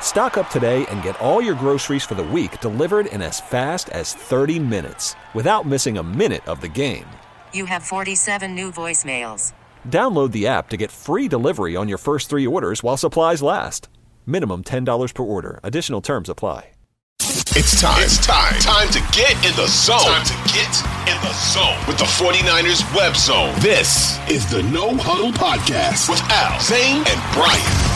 [0.00, 3.88] Stock up today and get all your groceries for the week delivered in as fast
[3.90, 7.04] as 30 minutes without missing a minute of the game.
[7.52, 9.52] You have 47 new voicemails.
[9.86, 13.88] Download the app to get free delivery on your first three orders while supplies last.
[14.26, 15.60] Minimum $10 per order.
[15.62, 16.70] Additional terms apply.
[17.58, 18.04] It's time.
[18.04, 18.54] It's time.
[18.60, 19.98] Time to get in the zone.
[19.98, 20.70] Time to get
[21.10, 23.52] in the zone with the 49ers web zone.
[23.58, 27.87] This is the No Huddle Podcast with Al, Zane, and Brian.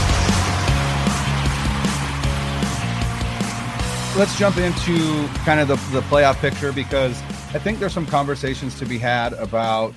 [4.17, 7.19] Let's jump into kind of the, the playoff picture because
[7.55, 9.95] I think there's some conversations to be had about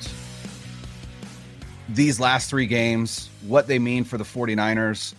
[1.90, 5.16] these last three games, what they mean for the 49ers,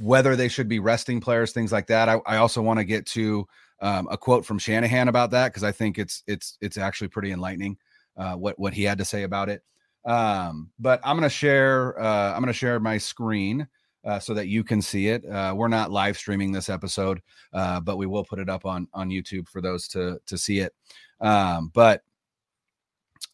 [0.00, 2.08] whether they should be resting players, things like that.
[2.08, 3.46] I, I also want to get to
[3.80, 7.32] um, a quote from Shanahan about that because I think it's it's it's actually pretty
[7.32, 7.76] enlightening
[8.16, 9.62] uh, what what he had to say about it.
[10.06, 13.68] Um, but I'm gonna share uh, I'm gonna share my screen
[14.04, 15.24] uh, so that you can see it.
[15.26, 17.20] Uh, we're not live streaming this episode,
[17.52, 20.60] uh, but we will put it up on on YouTube for those to to see
[20.60, 20.72] it.
[21.20, 22.02] Um, but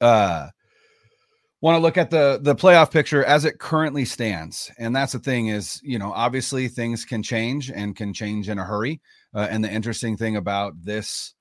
[0.01, 0.49] uh,
[1.61, 5.19] want to look at the the playoff picture as it currently stands, and that's the
[5.19, 9.01] thing is, you know, obviously things can change and can change in a hurry.
[9.35, 11.35] Uh, and the interesting thing about this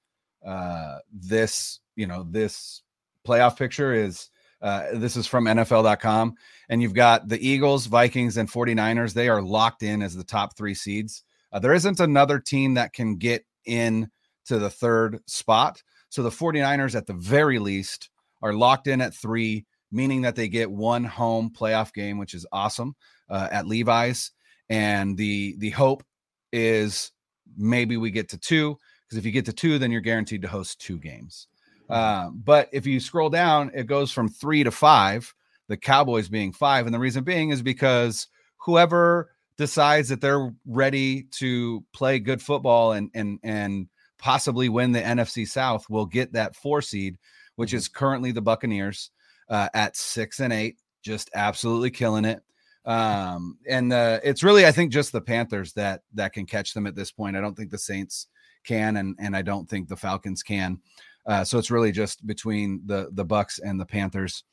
[0.45, 2.81] uh, this you know this
[3.27, 4.29] playoff picture is
[4.63, 6.35] uh, this is from NFL.com.
[6.69, 9.13] And you've got the Eagles, Vikings, and 49ers.
[9.13, 11.23] They are locked in as the top three seeds.
[11.51, 14.09] Uh, there isn't another team that can get in
[14.45, 15.83] to the third spot.
[16.09, 18.09] So the 49ers, at the very least,
[18.41, 22.45] are locked in at three, meaning that they get one home playoff game, which is
[22.51, 22.95] awesome
[23.29, 24.31] uh, at Levi's.
[24.69, 26.03] And the the hope
[26.51, 27.11] is
[27.57, 30.47] maybe we get to two because if you get to two, then you're guaranteed to
[30.47, 31.47] host two games.
[31.89, 35.33] Uh, but if you scroll down, it goes from three to five,
[35.67, 36.85] the Cowboys being five.
[36.85, 38.27] And the reason being is because
[38.57, 45.01] whoever decides that they're ready to play good football and and and possibly win the
[45.01, 47.17] NFC South will get that four seed,
[47.55, 47.77] which mm-hmm.
[47.77, 49.11] is currently the Buccaneers
[49.49, 52.41] uh, at six and eight, just absolutely killing it.
[52.85, 56.87] Um, and uh, it's really, I think, just the Panthers that that can catch them
[56.87, 57.37] at this point.
[57.37, 58.27] I don't think the Saints
[58.63, 60.79] can, and and I don't think the Falcons can.
[61.25, 64.43] Uh, so it's really just between the the Bucks and the Panthers.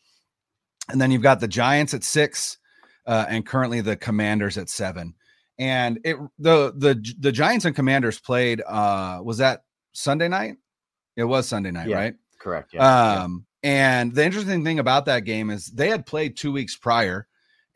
[0.88, 2.58] And then you've got the Giants at six,
[3.06, 5.14] uh, and currently the Commanders at seven.
[5.58, 8.62] And it the the the Giants and Commanders played.
[8.66, 10.56] Uh, was that Sunday night?
[11.16, 12.14] It was Sunday night, yeah, right?
[12.38, 12.72] Correct.
[12.72, 13.70] Yeah, um, yeah.
[13.70, 17.26] And the interesting thing about that game is they had played two weeks prior,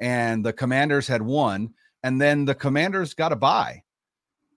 [0.00, 3.82] and the Commanders had won, and then the Commanders got a bye,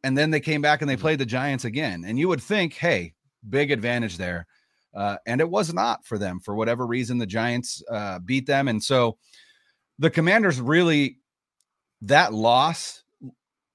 [0.03, 1.01] and then they came back and they mm.
[1.01, 2.05] played the Giants again.
[2.07, 3.13] And you would think, hey,
[3.49, 4.47] big advantage there.
[4.93, 7.17] Uh, and it was not for them for whatever reason.
[7.17, 9.17] The Giants uh, beat them, and so
[9.99, 11.19] the Commanders really
[12.01, 13.03] that loss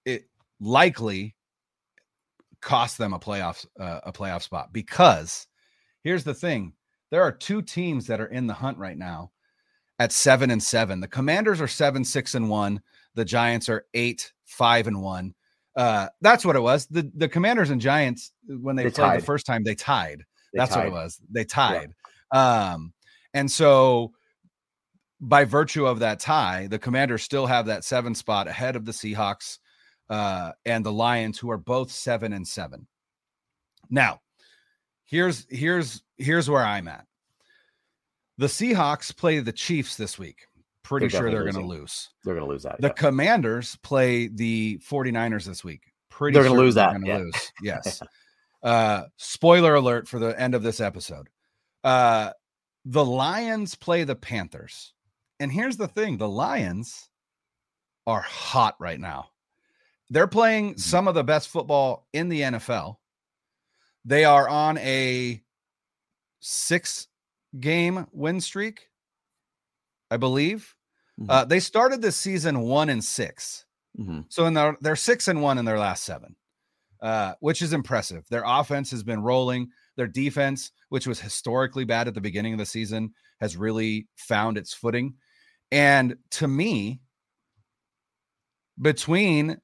[0.04, 0.24] it
[0.60, 1.36] likely
[2.60, 5.46] cost them a playoff uh, a playoff spot because
[6.02, 6.72] here's the thing:
[7.10, 9.30] there are two teams that are in the hunt right now
[9.98, 10.98] at seven and seven.
[10.98, 12.80] The Commanders are seven six and one.
[13.14, 15.34] The Giants are eight five and one.
[15.74, 16.86] Uh, that's what it was.
[16.86, 19.20] The the Commanders and Giants when they, they played tied.
[19.20, 20.24] the first time they tied.
[20.52, 20.80] They that's tied.
[20.80, 21.20] what it was.
[21.30, 21.94] They tied.
[22.32, 22.72] Yeah.
[22.72, 22.92] Um,
[23.32, 24.12] and so
[25.20, 28.92] by virtue of that tie, the Commanders still have that seven spot ahead of the
[28.92, 29.58] Seahawks
[30.10, 32.86] uh, and the Lions, who are both seven and seven.
[33.88, 34.20] Now,
[35.04, 37.06] here's here's here's where I'm at.
[38.38, 40.48] The Seahawks play the Chiefs this week
[40.82, 42.10] pretty they're sure they're going to lose.
[42.24, 42.80] They're going to lose that.
[42.80, 42.94] The yeah.
[42.94, 45.92] Commanders play the 49ers this week.
[46.10, 46.92] Pretty sure they're going to lose that.
[46.92, 47.18] Gonna yeah.
[47.18, 47.52] lose.
[47.62, 48.02] Yes.
[48.62, 51.28] uh, spoiler alert for the end of this episode.
[51.84, 52.30] Uh,
[52.84, 54.92] the Lions play the Panthers.
[55.40, 57.08] And here's the thing the Lions
[58.06, 59.28] are hot right now.
[60.10, 60.78] They're playing mm-hmm.
[60.78, 62.96] some of the best football in the NFL.
[64.04, 65.42] They are on a
[66.40, 67.06] six
[67.58, 68.88] game win streak.
[70.12, 70.74] I believe.
[71.20, 71.30] Mm-hmm.
[71.30, 73.66] Uh, they started this season one and 6
[74.00, 74.20] mm-hmm.
[74.28, 76.36] so in their they're six and one in their last seven.
[77.02, 78.24] uh, which is impressive.
[78.30, 79.70] Their offense has been rolling.
[79.96, 84.56] Their defense, which was historically bad at the beginning of the season, has really found
[84.56, 85.14] its footing.
[85.72, 87.00] And to me,
[88.80, 89.58] between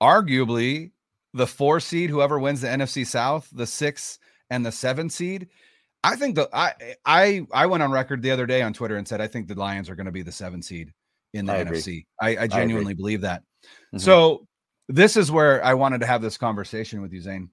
[0.00, 0.92] arguably
[1.32, 5.48] the four seed, whoever wins the NFC South, the six and the seven seed,
[6.04, 6.74] I think the I
[7.06, 9.54] I I went on record the other day on Twitter and said I think the
[9.54, 10.92] Lions are going to be the seven seed
[11.32, 12.04] in the I NFC.
[12.20, 13.40] I, I, genuinely I believe that.
[13.40, 13.98] Mm-hmm.
[13.98, 14.46] So
[14.88, 17.48] this is where I wanted to have this conversation with you, Zane.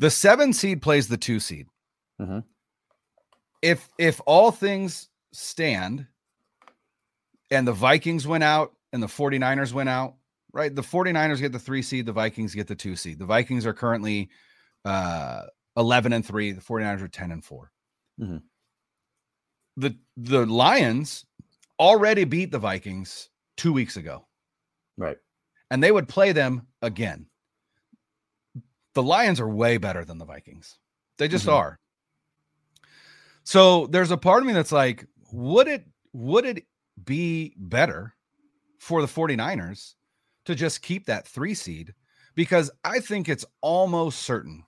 [0.00, 1.68] The seven seed plays the two seed.
[2.20, 2.40] Mm-hmm.
[3.62, 6.06] If if all things stand
[7.52, 10.14] and the Vikings went out and the 49ers went out,
[10.52, 10.74] right?
[10.74, 13.20] The 49ers get the three seed, the Vikings get the two seed.
[13.20, 14.28] The Vikings are currently
[14.84, 15.42] uh
[15.76, 17.72] 11 and three, the 49ers are 10 and 4
[18.20, 18.36] mm-hmm.
[19.78, 21.26] The the Lions
[21.78, 24.26] already beat the Vikings two weeks ago.
[24.96, 25.18] Right.
[25.70, 27.26] And they would play them again.
[28.94, 30.78] The Lions are way better than the Vikings.
[31.18, 31.56] They just mm-hmm.
[31.56, 31.78] are.
[33.44, 36.64] So there's a part of me that's like, would it would it
[37.04, 38.14] be better
[38.78, 39.94] for the 49ers
[40.46, 41.94] to just keep that three seed?
[42.34, 44.64] Because I think it's almost certain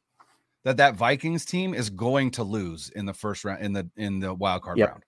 [0.68, 4.20] that that Vikings team is going to lose in the first round in the in
[4.20, 4.90] the wild card yep.
[4.90, 5.02] round.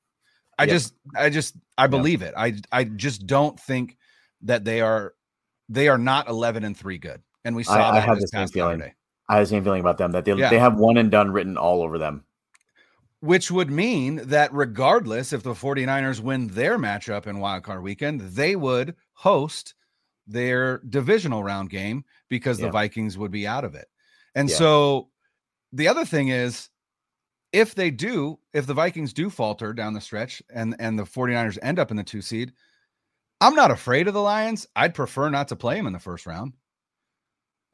[0.58, 0.70] I yep.
[0.70, 2.30] just I just I believe yep.
[2.30, 2.34] it.
[2.34, 3.98] I I just don't think
[4.40, 5.12] that they are
[5.68, 7.20] they are not 11 and 3 good.
[7.44, 8.82] And we saw I, that I have the same feeling.
[9.28, 10.48] I have the same feeling about them that they yeah.
[10.48, 12.24] they have one and done written all over them.
[13.20, 18.56] Which would mean that regardless if the 49ers win their matchup in wildcard weekend, they
[18.56, 19.74] would host
[20.26, 22.66] their divisional round game because yeah.
[22.66, 23.88] the Vikings would be out of it.
[24.34, 24.56] And yeah.
[24.56, 25.09] so
[25.72, 26.68] the other thing is
[27.52, 31.58] if they do, if the Vikings do falter down the stretch and and the 49ers
[31.62, 32.52] end up in the 2 seed,
[33.40, 34.66] I'm not afraid of the Lions.
[34.76, 36.52] I'd prefer not to play them in the first round.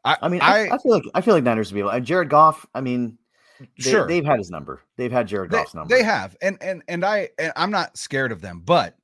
[0.04, 1.98] I, I mean, I, I, feel like I feel like Niners would be able.
[2.00, 3.19] Jared Goff, I mean,
[3.58, 4.82] they, sure, they've had his number.
[4.96, 5.94] They've had Jared Goff's they, number.
[5.94, 8.62] They have, and and and I and I'm not scared of them.
[8.64, 8.96] But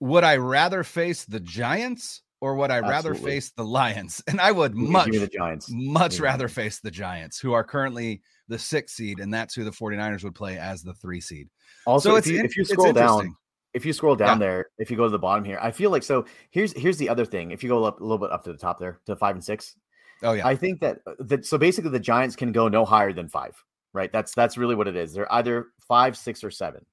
[0.00, 2.90] would I rather face the Giants or would I Absolutely.
[2.90, 4.20] rather face the Lions?
[4.32, 5.68] And I would much the Giants.
[5.70, 6.24] much yeah.
[6.24, 10.24] rather face the Giants, who are currently the sixth seed, and that's who the 49ers
[10.24, 11.48] would play as the three seed.
[11.86, 13.36] Also, so if, you, if you scroll down,
[13.74, 14.46] if you scroll down yeah.
[14.46, 16.24] there, if you go to the bottom here, I feel like so.
[16.50, 17.52] Here's here's the other thing.
[17.52, 19.44] If you go up a little bit up to the top there to five and
[19.44, 19.76] six,
[20.24, 23.12] oh yeah, I think that uh, that so basically the Giants can go no higher
[23.12, 23.54] than five,
[23.92, 24.10] right?
[24.12, 25.14] That's that's really what it is.
[25.14, 26.84] They're either five, six, or seven.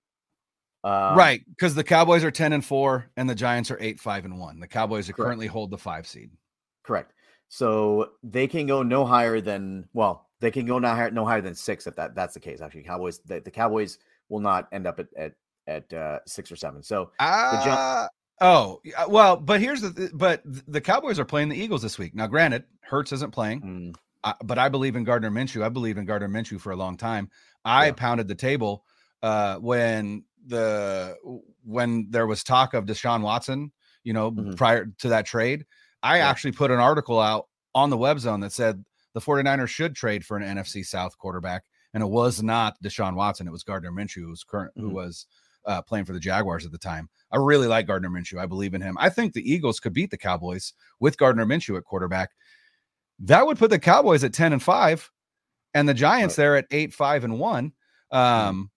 [0.84, 4.26] Um, right, because the Cowboys are ten and four, and the Giants are eight, five,
[4.26, 4.60] and one.
[4.60, 5.26] The Cowboys are correct.
[5.26, 6.32] currently hold the five seed.
[6.84, 7.14] Correct.
[7.50, 11.42] So they can go no higher than well, they can go no higher, no higher
[11.42, 12.62] than six if that that's the case.
[12.62, 13.98] Actually, Cowboys the, the Cowboys
[14.30, 15.34] will not end up at, at
[15.68, 16.82] at uh, six or seven.
[16.82, 18.08] So uh,
[18.42, 22.16] oh well, but here's the but the Cowboys are playing the Eagles this week.
[22.16, 23.96] Now, granted, Hurts isn't playing, mm.
[24.24, 25.64] uh, but I believe in Gardner Minshew.
[25.64, 27.30] I believe in Gardner Minshew for a long time.
[27.66, 27.92] I yeah.
[27.94, 28.86] pounded the table
[29.22, 31.16] uh, when the
[31.64, 33.72] when there was talk of Deshaun Watson.
[34.04, 34.54] You know, mm-hmm.
[34.54, 35.66] prior to that trade,
[36.02, 36.30] I yeah.
[36.30, 38.84] actually put an article out on the web zone that said
[39.14, 41.64] the 49ers should trade for an NFC South quarterback.
[41.94, 43.48] And it was not Deshaun Watson.
[43.48, 44.88] It was Gardner Minshew, who was current, mm-hmm.
[44.88, 45.26] who was
[45.66, 47.10] uh, playing for the Jaguars at the time.
[47.32, 48.40] I really like Gardner Minshew.
[48.40, 48.98] I believe in him.
[49.00, 52.32] I think the Eagles could beat the Cowboys with Gardner Minshew at quarterback.
[53.20, 55.12] That would put the Cowboys at 10 and 5
[55.74, 56.44] and the Giants right.
[56.44, 57.74] there at 8 5 and 1.
[58.14, 58.18] Mm-hmm.
[58.18, 58.72] Um,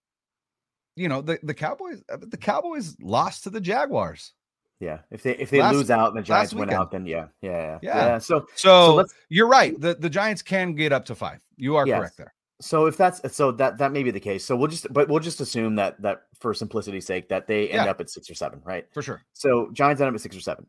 [0.97, 4.33] you know, the the Cowboys uh, the Cowboys lost to the Jaguars.
[4.81, 7.27] Yeah, if they if they last, lose out and the Giants win out, then yeah,
[7.41, 7.79] yeah, yeah.
[7.83, 8.07] yeah.
[8.07, 8.19] yeah.
[8.19, 9.79] So so, so you're right.
[9.81, 11.41] The the Giants can get up to five.
[11.57, 11.99] You are yes.
[11.99, 14.91] correct there so if that's so that that may be the case so we'll just
[14.93, 17.91] but we'll just assume that that for simplicity's sake that they end yeah.
[17.91, 20.41] up at six or seven right for sure so giants end up at six or
[20.41, 20.65] seven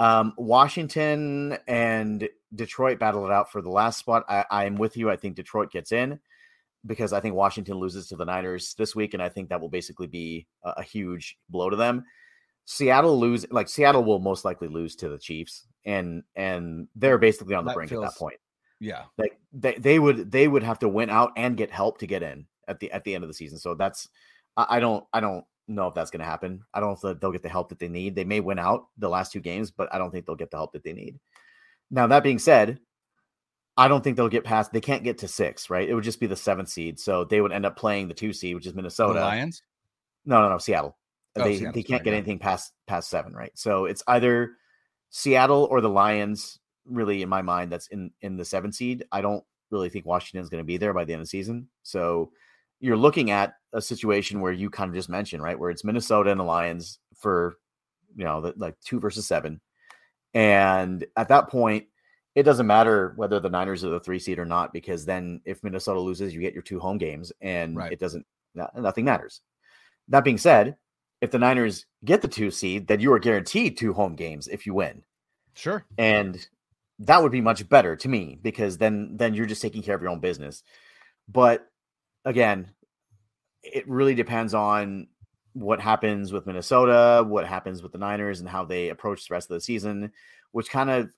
[0.00, 5.08] um washington and detroit battle it out for the last spot i i'm with you
[5.08, 6.18] i think detroit gets in
[6.86, 9.68] because i think washington loses to the niners this week and i think that will
[9.68, 12.04] basically be a, a huge blow to them
[12.64, 17.54] seattle lose like seattle will most likely lose to the chiefs and and they're basically
[17.54, 18.38] on the that brink feels, at that point
[18.80, 19.04] yeah.
[19.18, 22.22] Like they, they would they would have to win out and get help to get
[22.22, 23.58] in at the at the end of the season.
[23.58, 24.08] So that's
[24.56, 26.62] I, I don't I don't know if that's going to happen.
[26.74, 28.16] I don't know if they'll get the help that they need.
[28.16, 30.56] They may win out the last two games, but I don't think they'll get the
[30.56, 31.20] help that they need.
[31.90, 32.80] Now that being said,
[33.80, 34.74] I don't think they'll get past.
[34.74, 35.88] They can't get to six, right?
[35.88, 38.34] It would just be the seventh seed, so they would end up playing the two
[38.34, 39.14] seed, which is Minnesota.
[39.14, 39.62] The Lions?
[40.26, 40.98] No, no, no, Seattle.
[41.36, 43.52] Oh, they Seattle's they can't get anything past past seven, right?
[43.54, 44.52] So it's either
[45.08, 49.06] Seattle or the Lions really in my mind that's in in the seven seed.
[49.12, 51.68] I don't really think Washington's going to be there by the end of the season.
[51.82, 52.32] So
[52.80, 56.30] you're looking at a situation where you kind of just mentioned, right, where it's Minnesota
[56.30, 57.56] and the Lions for
[58.14, 59.58] you know the, like two versus seven,
[60.34, 61.86] and at that point,
[62.34, 65.62] it doesn't matter whether the Niners are the three seed or not, because then if
[65.64, 67.92] Minnesota loses, you get your two home games, and Right.
[67.92, 69.40] it doesn't nothing matters.
[70.08, 70.76] That being said,
[71.20, 74.66] if the Niners get the two seed, then you are guaranteed two home games if
[74.66, 75.02] you win.
[75.54, 75.84] Sure.
[75.98, 76.46] and
[77.00, 80.00] that would be much better to me because then then you're just taking care of
[80.02, 80.62] your own business
[81.28, 81.66] but
[82.24, 82.70] again
[83.62, 85.08] it really depends on
[85.54, 89.50] what happens with minnesota what happens with the niners and how they approach the rest
[89.50, 90.12] of the season
[90.52, 91.10] which kind of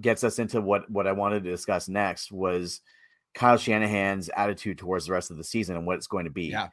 [0.00, 2.80] gets us into what what i wanted to discuss next was
[3.34, 6.46] kyle shanahan's attitude towards the rest of the season and what it's going to be
[6.46, 6.68] Yeah.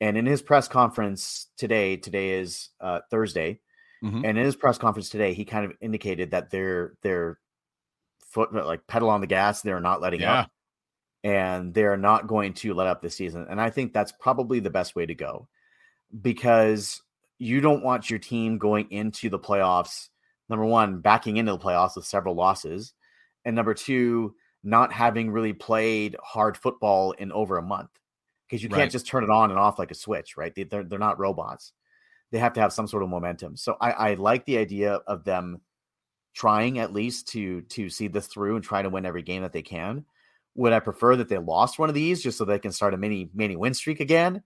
[0.00, 3.60] and in his press conference today today is uh, thursday
[4.02, 4.16] Mhm.
[4.28, 7.38] and in his press conference today, he kind of indicated that they're they're
[8.28, 9.62] foot like pedal on the gas.
[9.62, 10.40] They're not letting Yeah.
[10.40, 10.50] up,
[11.22, 13.46] and they're not going to let up this season.
[13.48, 15.48] And I think that's probably the best way to go
[16.20, 17.00] because
[17.38, 20.10] you don't want your team going into the playoffs.
[20.48, 22.92] Number one, backing into the playoffs with several losses,
[23.44, 27.90] and number two, not having really played hard football in over a month
[28.46, 30.54] because you can't just turn it on and off like a switch, right?
[30.54, 31.72] They, they're they're not robots
[32.34, 33.56] they have to have some sort of momentum.
[33.56, 35.60] So I, I like the idea of them
[36.34, 39.52] trying at least to to see this through and try to win every game that
[39.52, 40.04] they can.
[40.56, 42.96] Would I prefer that they lost one of these just so they can start a
[42.96, 44.42] mini mini win streak again?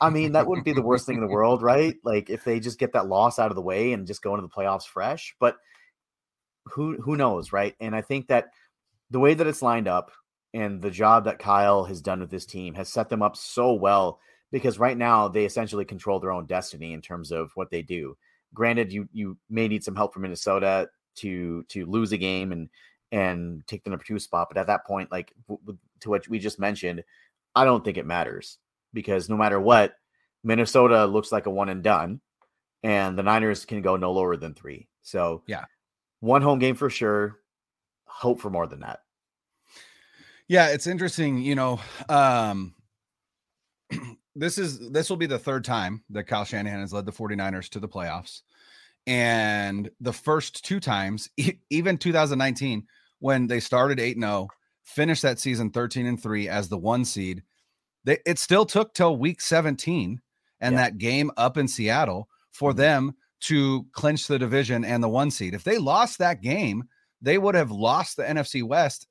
[0.00, 1.94] I mean, that wouldn't be the worst thing in the world, right?
[2.04, 4.42] Like if they just get that loss out of the way and just go into
[4.42, 5.34] the playoffs fresh.
[5.38, 5.56] But
[6.64, 7.74] who who knows, right?
[7.80, 8.48] And I think that
[9.10, 10.10] the way that it's lined up
[10.52, 13.72] and the job that Kyle has done with this team has set them up so
[13.72, 14.18] well
[14.50, 18.16] because right now they essentially control their own destiny in terms of what they do.
[18.54, 22.68] Granted, you you may need some help from Minnesota to to lose a game and
[23.12, 26.26] and take the number two spot, but at that point, like w- w- to what
[26.28, 27.04] we just mentioned,
[27.54, 28.58] I don't think it matters
[28.92, 29.94] because no matter what,
[30.44, 32.20] Minnesota looks like a one and done,
[32.82, 34.88] and the Niners can go no lower than three.
[35.02, 35.64] So Yeah.
[36.20, 37.40] one home game for sure.
[38.06, 39.00] Hope for more than that.
[40.48, 42.74] Yeah, it's interesting, you know, um
[44.36, 47.68] this is this will be the third time that Kyle Shanahan has led the 49ers
[47.70, 48.42] to the playoffs.
[49.06, 52.86] And the first two times, e- even 2019
[53.18, 54.48] when they started 8-0,
[54.84, 57.42] finished that season 13 and 3 as the 1 seed,
[58.06, 60.20] they, it still took till week 17
[60.60, 60.80] and Yeah.
[60.80, 62.76] that game up in Seattle for Mhm.
[62.76, 65.52] them to clinch the division and the 1 seed.
[65.52, 66.84] If they lost that game,
[67.20, 69.06] they would have lost the NFC West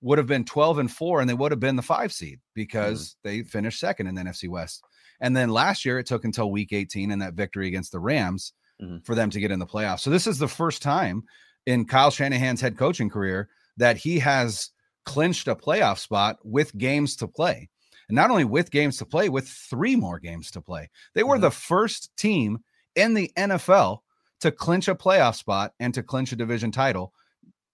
[0.00, 3.14] would have been 12 and 4 and they would have been the 5 seed because
[3.22, 4.82] they finished second in the NFC West.
[5.20, 8.52] And then last year it took until week 18 and that victory against the Rams
[8.82, 9.04] Mhm.
[9.06, 10.00] for them to get in the playoffs.
[10.00, 11.22] So this is the first time
[11.66, 14.70] in Kyle Shanahan's head coaching career that he has
[15.04, 17.68] clinched a playoff spot with games to play.
[18.12, 20.90] And not only with games to play, with three more games to play.
[21.14, 21.40] They were Mhm.
[21.40, 22.62] the first team
[22.94, 24.04] in the NFL
[24.40, 27.14] to clinch a playoff spot and to clinch a division title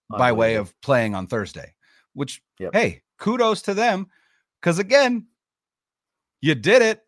[0.08, 1.74] by way of playing on Thursday,
[2.12, 2.70] which, Yep.
[2.72, 4.06] hey, kudos to them.
[4.60, 5.26] Because again,
[6.40, 7.04] you did it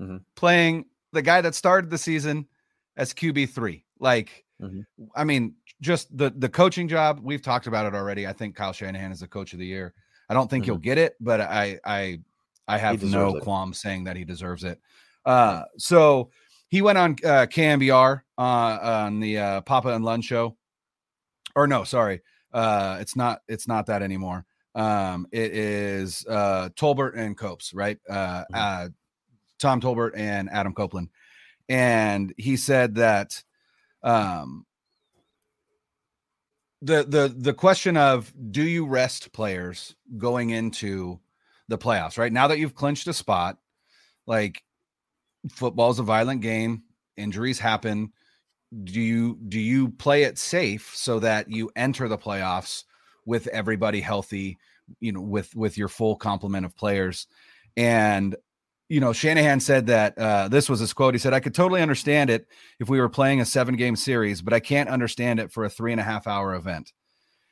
[0.00, 0.24] Mhm.
[0.34, 2.48] playing the guy that started the season
[2.96, 3.84] as QB3.
[4.00, 4.86] Like, Mhm.
[5.14, 8.26] I mean, just the the coaching job, we've talked about it already.
[8.26, 9.94] I think Kyle Shanahan is the coach of the year.
[10.28, 12.20] I don't think he'll get it, but I I
[12.74, 13.42] I have no it.
[13.42, 14.80] qualms saying that he deserves it.
[15.24, 16.30] Uh so
[16.68, 20.56] he went on uh KNBR uh on the uh Papa and Lund show.
[21.56, 22.22] Or no, sorry.
[22.52, 24.44] Uh it's not it's not that anymore.
[24.74, 27.98] Um it is uh Tolbert and Copes, right?
[28.08, 28.54] Uh Mhm.
[28.54, 28.88] uh
[29.58, 31.10] Tom Tolbert and Adam Copeland.
[31.68, 33.42] And he said that
[34.02, 34.64] um
[36.82, 41.20] the the the question of do you rest players going into
[41.70, 42.32] the playoffs right?
[42.32, 43.56] Now that you've clinched a spot
[44.26, 44.62] like
[45.48, 46.82] football's a violent game
[47.16, 48.12] injuries happen.
[48.84, 52.84] Do you do you play it safe so that you enter the playoffs
[53.24, 54.58] with everybody healthy
[54.98, 57.26] you know with with your full complement of players?
[57.76, 58.36] And
[58.88, 61.14] you know shanahan said that uh this was his quote.
[61.14, 62.46] He said i could totally understand it
[62.80, 65.70] if we were playing a seven game series but i can't understand it for a
[65.70, 66.92] three and a half hour event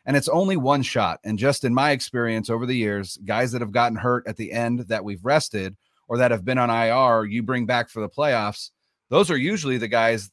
[0.08, 3.60] and it's only one shot and just in my experience over the years guys that
[3.60, 5.76] have gotten hurt at the end that we've rested
[6.08, 8.70] or that have been on ir you bring back for the playoffs
[9.10, 10.30] those are usually the guys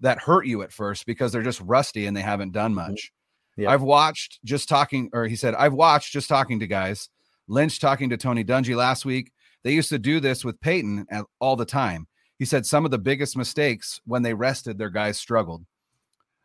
[0.00, 2.90] that hurt you at first because they're just rusty and they haven't done mm-hmm.
[2.90, 3.12] much
[3.56, 3.70] Yeah.
[3.70, 7.08] i've watched just talking or he said i've watched just talking to guys
[7.46, 9.30] lynch talking to tony dungy last week
[9.62, 11.06] they used to do this with Peyton
[11.38, 12.06] all the time.
[12.38, 15.64] He said some of the biggest mistakes when they rested their guys struggled.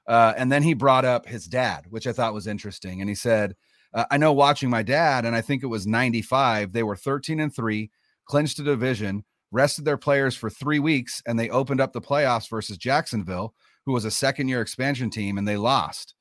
[0.08, 3.02] Uh, and then he brought up his dad, which I thought was interesting.
[3.02, 3.56] And he said,
[3.94, 7.40] uh, I know watching my dad, and I think it was 95, they were 13
[7.40, 7.90] and three,
[8.26, 12.50] clinched a division, rested their players for three weeks, and they opened up the playoffs
[12.50, 13.54] versus Jacksonville,
[13.86, 16.14] who was a second year expansion team, and they lost.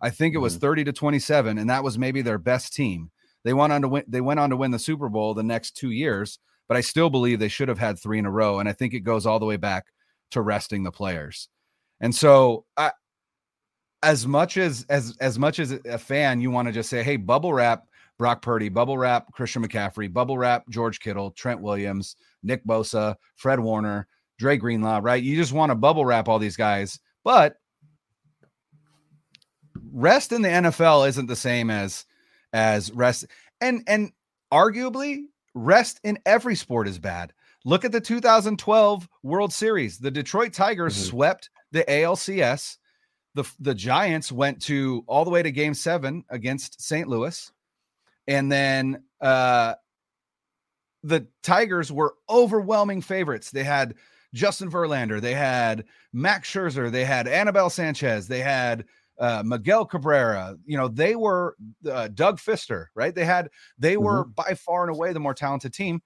[0.00, 0.60] I think it was Mhm.
[0.60, 3.10] 30 to 27, and that was maybe their best team.
[3.44, 4.04] They went on to win.
[4.08, 7.10] They went on to win the Super Bowl the next two years, but I still
[7.10, 8.58] believe they should have had three in a row.
[8.58, 9.86] And I think it goes all the way back
[10.32, 11.48] to resting the players.
[12.00, 12.92] And so, I,
[14.02, 17.16] as much as as as much as a fan, you want to just say, "Hey,
[17.16, 17.84] bubble wrap
[18.18, 23.60] Brock Purdy, bubble wrap Christian McCaffrey, bubble wrap George Kittle, Trent Williams, Nick Bosa, Fred
[23.60, 24.06] Warner,
[24.38, 25.22] Dre Greenlaw." Right?
[25.22, 27.56] You just want to bubble wrap all these guys, but
[29.92, 32.04] rest in the NFL isn't the same as
[32.52, 33.26] as rest
[33.60, 34.12] and and
[34.52, 35.22] arguably
[35.54, 37.32] rest in every sport is bad.
[37.64, 39.98] Look at the 2012 World Series.
[39.98, 41.10] The Detroit Tigers Mhm.
[41.10, 42.78] swept the ALCS.
[43.34, 47.08] The the Giants went to all the way to game 7 against St.
[47.08, 47.52] Louis.
[48.26, 49.74] And then uh
[51.02, 53.50] the Tigers were overwhelming favorites.
[53.50, 53.94] They had
[54.34, 58.84] Justin Verlander, they had Max Scherzer, they had Anibal Sanchez, they had
[59.18, 60.56] uh, Miguel Cabrera.
[60.64, 61.56] You know, they were
[61.90, 63.14] uh, Doug Fister, right?
[63.14, 66.00] They had they were by far and away the more talented team.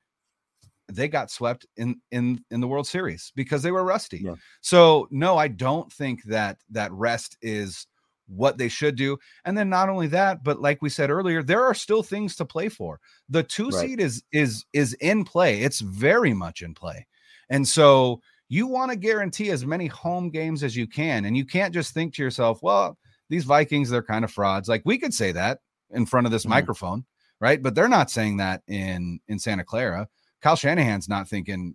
[0.88, 4.18] They got swept in in in the World Series because they were rusty.
[4.24, 4.34] Yeah.
[4.60, 7.86] So no, I don't think that that rest is
[8.26, 9.18] what they should do.
[9.44, 12.44] And then not only that, but like we said earlier, there are still things to
[12.44, 13.00] play for.
[13.28, 13.80] The two Right.
[13.88, 15.60] seed is is is in play.
[15.62, 17.06] It's very much in play.
[17.50, 21.24] And so you want to guarantee as many home games as you can.
[21.24, 22.98] And you can't just think to yourself, well,
[23.30, 24.68] these Vikings, they're kind of frauds.
[24.68, 25.60] Like we could say that
[25.90, 26.50] in front of this Mhm.
[26.50, 27.04] microphone,
[27.40, 27.62] right?
[27.62, 30.08] But they're not saying that in in Santa Clara.
[30.44, 31.74] Kyle Shanahan's not thinking,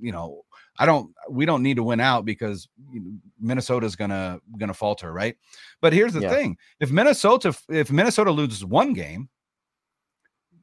[0.00, 0.40] you know,
[0.78, 2.66] I don't we don't need to win out because
[3.38, 5.36] Minnesota's gonna gonna falter, right?
[5.82, 6.30] But here's the Yeah.
[6.30, 9.28] thing: if Minnesota if Minnesota loses one game,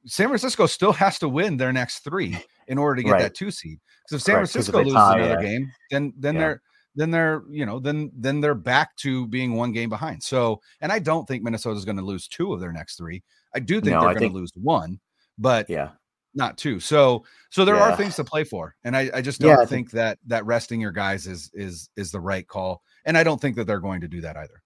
[0.07, 2.35] San Francisco still has to win their next three
[2.67, 3.21] in order to get Right.
[3.21, 3.79] that two seed.
[4.03, 5.47] Because if San Correct, Francisco loses tie, another yeah.
[5.59, 6.39] game, then then Yeah.
[6.41, 6.61] they're
[6.95, 10.23] then they're you know then then they're back to being one game behind.
[10.23, 13.21] So, and I don't think Minnesota's going to lose two of their next three.
[13.53, 14.99] I do think No, they're going to lose one,
[15.37, 15.91] but Yeah.
[16.35, 16.79] Not two.
[16.79, 19.91] So so there are things to play for, and I, I just don't I think
[19.91, 23.55] that that resting your guys is is is the right call, and I don't think
[23.55, 24.63] that they're going to do that either.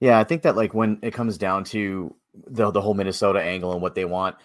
[0.00, 2.14] Yeah, I think that like when it comes down to
[2.46, 4.36] the the whole Minnesota angle and what they want,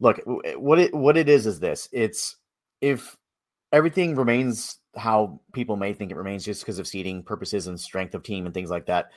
[0.00, 2.36] look, eh, what it what it is is this: it's
[2.80, 3.16] if
[3.72, 8.14] everything remains how people may think it remains, just because of seating purposes and strength
[8.14, 9.10] of team and things like that,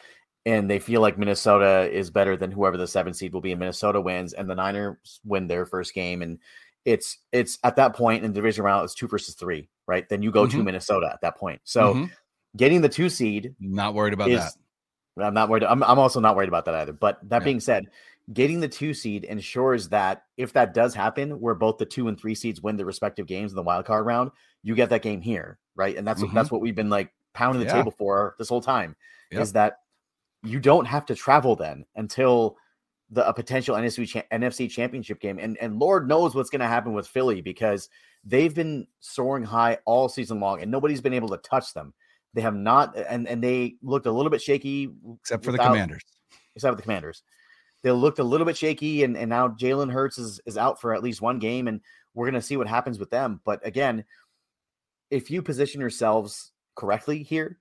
[0.45, 3.59] and they feel like Minnesota is better than whoever the seven seed will be, and
[3.59, 6.39] Minnesota wins, and the Niners win their first game, and
[6.85, 10.07] it's it's at that point in the division round it's two versus three, right?
[10.09, 10.65] Then you go to Mhm.
[10.65, 11.61] Minnesota at that point.
[11.63, 12.11] So Mhm.
[12.57, 15.23] getting the two seed Not worried about is- that.
[15.23, 15.63] I'm not worried.
[15.65, 16.93] I'm, I'm also not worried about that either.
[16.93, 17.45] But that Yeah.
[17.45, 17.87] being said,
[18.33, 22.17] getting the two seed ensures that if that does happen, where both the two and
[22.19, 24.31] three seeds win their respective games in the wild card round,
[24.63, 25.95] you get that game here, right?
[25.97, 26.33] And that's Mhm.
[26.33, 27.73] that's what we've been like pounding the Yeah.
[27.73, 28.95] table for this whole time
[29.31, 29.41] Yep.
[29.41, 29.80] is that
[30.43, 32.57] you don't have to travel then until
[33.09, 35.37] the a potential NFC cha- NFC championship game.
[35.39, 37.89] And and Lord knows what's going to happen with Philly because
[38.23, 41.93] they've been soaring high all season long and nobody's been able to touch them.
[42.33, 46.03] They have not, and and they looked a little bit shaky, Except for the Commanders.
[46.55, 47.23] except for the Commanders.
[47.83, 50.93] They looked a little bit shaky, and, and now Jalen Hurts is, is out for
[50.93, 51.81] at least one game, and
[52.13, 53.41] we're going to see what happens with them.
[53.43, 54.05] But again,
[55.09, 57.57] if you position yourselves correctly here,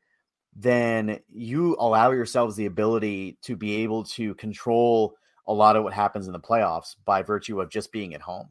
[0.54, 5.92] then you allow yourselves the ability to be able to control a lot of what
[5.92, 8.50] happens in the playoffs by virtue of just being at home.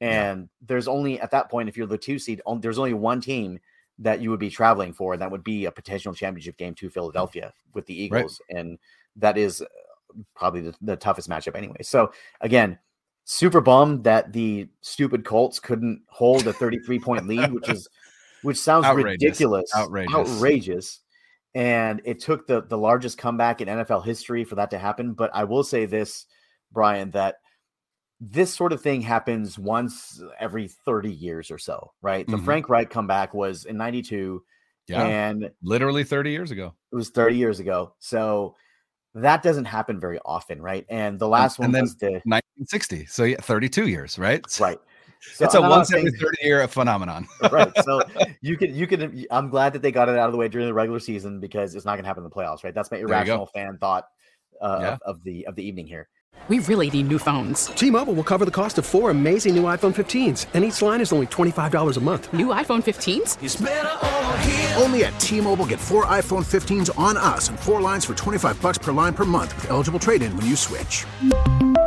[0.00, 0.30] Yeah.
[0.30, 3.58] And there's only at that point, if you're the two seed, there's only one team
[4.00, 6.90] that you would be traveling for, and that would be a potential championship game to
[6.90, 8.20] Philadelphia with the Right.
[8.20, 8.40] Eagles.
[8.50, 8.78] And
[9.16, 9.66] that is uh,
[10.34, 11.76] probably the, the toughest matchup anyway.
[11.82, 12.78] So again,
[13.24, 17.88] super bummed that the stupid Colts couldn't hold a 33 point lead, which is
[18.42, 19.12] which sounds Outrageous.
[19.22, 20.14] ridiculous, Outrageous.
[20.14, 21.00] outrageous.
[21.54, 25.12] And it took the the largest comeback in NFL history for that to happen.
[25.12, 26.26] But I will say this,
[26.72, 27.36] Brian, that
[28.20, 32.26] this sort of thing happens once every 30 years or so, right?
[32.26, 32.44] The Mhm.
[32.44, 34.42] Frank Reich comeback was in 92
[34.86, 35.04] Yeah.
[35.04, 36.74] and Literally 30 years ago.
[36.92, 37.94] it was 30 years ago.
[37.98, 38.54] So
[39.14, 40.86] that doesn't happen very often, right?
[40.88, 43.04] And the last and one then was the 1960.
[43.06, 44.44] So yeah, 32 years, right?
[44.60, 44.78] right.
[45.32, 47.26] So it's a I'm not once every saying- 30 year phenomenon.
[47.50, 47.72] right.
[47.84, 48.02] So
[48.40, 50.66] you could you could I'm glad that they got it out of the way during
[50.66, 52.74] the regular season because it's not going to happen in the playoffs, right?
[52.74, 54.04] That's my irrational fan thought
[54.62, 54.92] uh, Yeah.
[54.94, 56.08] of, of the of the evening here.
[56.48, 57.66] We really need new phones.
[57.68, 61.12] T-Mobile will cover the cost of four amazing new iPhone 15s, and each line is
[61.12, 62.32] only $25 a month.
[62.32, 64.76] New iPhone 15s?
[64.82, 68.78] Only at T-Mobile get four iPhone 15s on us and four lines for 25 bucks
[68.78, 71.06] per line per month with eligible trade-in when you switch.